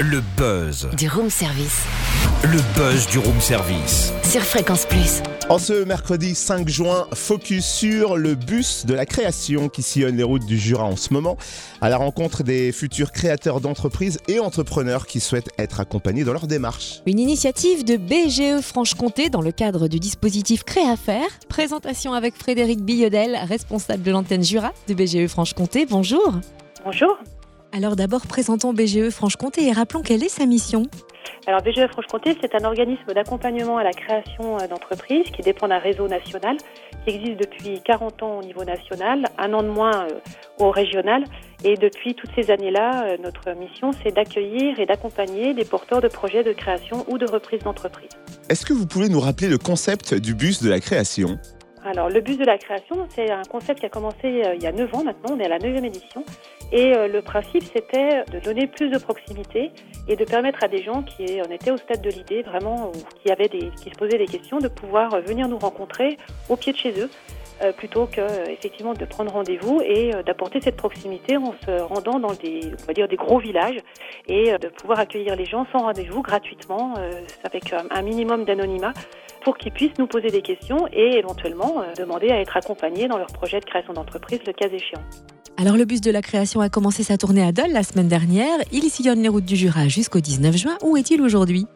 [0.00, 0.88] Le buzz.
[0.96, 1.82] Du room service.
[2.44, 4.12] Le buzz du room service.
[4.22, 5.22] Sur Fréquence Plus.
[5.48, 10.22] En ce mercredi 5 juin, focus sur le bus de la création qui sillonne les
[10.22, 11.36] routes du Jura en ce moment,
[11.80, 16.46] à la rencontre des futurs créateurs d'entreprises et entrepreneurs qui souhaitent être accompagnés dans leur
[16.46, 17.02] démarche.
[17.06, 21.26] Une initiative de BGE Franche-Comté dans le cadre du dispositif Créafaire.
[21.48, 25.86] Présentation avec Frédéric Billodel, responsable de l'antenne Jura de BGE Franche-Comté.
[25.86, 26.34] Bonjour.
[26.84, 27.18] Bonjour.
[27.72, 30.84] Alors d'abord, présentons BGE Franche-Comté et rappelons quelle est sa mission.
[31.46, 35.78] Alors BGE Franche-Comté, c'est un organisme d'accompagnement à la création euh, d'entreprises qui dépend d'un
[35.78, 36.56] réseau national
[37.06, 40.20] qui existe depuis 40 ans au niveau national, un an de moins euh,
[40.58, 41.24] au régional.
[41.64, 46.08] Et depuis toutes ces années-là, euh, notre mission, c'est d'accueillir et d'accompagner des porteurs de
[46.08, 48.10] projets de création ou de reprise d'entreprise.
[48.48, 51.38] Est-ce que vous pouvez nous rappeler le concept du bus de la création?
[51.84, 54.72] Alors, le bus de la création, c'est un concept qui a commencé il y a
[54.72, 56.24] 9 ans maintenant, on est à la 9e édition.
[56.70, 59.72] Et euh, le principe, c'était de donner plus de proximité
[60.06, 62.92] et de permettre à des gens qui en étaient au stade de l'idée, vraiment,
[63.22, 66.18] qui, avaient des, qui se posaient des questions, de pouvoir euh, venir nous rencontrer
[66.48, 67.10] au pied de chez eux.
[67.60, 72.32] Euh, plutôt que effectivement de prendre rendez-vous et d'apporter cette proximité en se rendant dans
[72.32, 73.78] des on va dire des gros villages
[74.28, 76.94] et de pouvoir accueillir les gens sans rendez-vous gratuitement
[77.42, 78.92] avec un minimum d'anonymat
[79.48, 83.28] pour qu'ils puissent nous poser des questions et éventuellement demander à être accompagnés dans leur
[83.28, 85.00] projet de création d'entreprise le cas échéant.
[85.56, 88.58] Alors le bus de la création a commencé sa tournée à Dole la semaine dernière.
[88.72, 90.76] Il sillonne les routes du Jura jusqu'au 19 juin.
[90.84, 91.66] Où est-il aujourd'hui?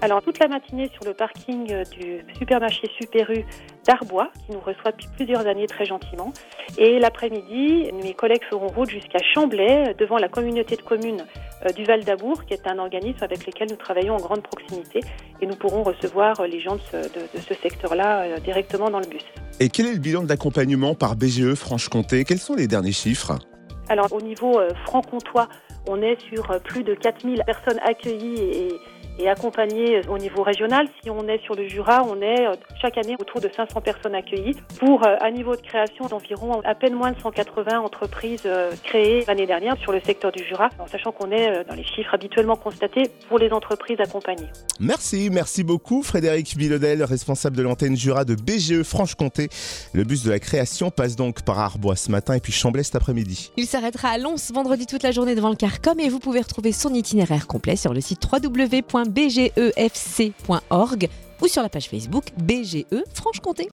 [0.00, 3.44] Alors toute la matinée sur le parking du supermarché Superu
[3.86, 6.32] d'Arbois, qui nous reçoit depuis plusieurs années très gentiment.
[6.78, 11.24] Et l'après-midi, mes collègues feront route jusqu'à Chamblay, devant la communauté de communes
[11.66, 15.00] euh, du Val d'Abour, qui est un organisme avec lequel nous travaillons en grande proximité.
[15.40, 19.06] Et nous pourrons recevoir les gens de ce, de ce secteur-là euh, directement dans le
[19.06, 19.24] bus.
[19.58, 22.24] Et quel est le bilan d'accompagnement par BGE Franche-Comté?
[22.24, 23.38] Quels sont les derniers chiffres?
[23.88, 25.48] Alors au niveau euh, franc-comtois,
[25.88, 28.68] on est sur plus de 4000 personnes accueillies et
[29.18, 30.86] et accompagné au niveau régional.
[31.02, 34.14] Si on est sur le Jura, on est euh, chaque année autour de 500 personnes
[34.14, 38.72] accueillies pour euh, un niveau de création d'environ à peine moins de 180 entreprises euh,
[38.82, 42.14] créées l'année dernière sur le secteur du Jura, en sachant qu'on est dans les chiffres
[42.14, 44.48] habituellement constatés pour les entreprises accompagnées.
[44.78, 49.48] Merci, merci beaucoup Frédéric Villodel, responsable de l'antenne Jura de BGE Franche-Comté.
[49.92, 52.96] Le bus de la création passe donc par Arbois ce matin et puis Chamblay cet
[52.96, 53.52] après-midi.
[53.56, 56.72] Il s'arrêtera à Lons vendredi toute la journée devant le Carcom et vous pouvez retrouver
[56.72, 59.48] son itinéraire complet sur le site www bgefc.org
[61.42, 63.68] ou sur la page Facebook BGE Franche-Comté.